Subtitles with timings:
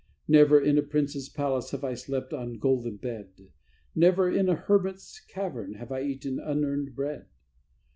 [0.27, 3.33] "Never in a prince's palace have I slept on golden bed,
[3.93, 7.27] Never in a hermit's cavern have I eaten unearned bread.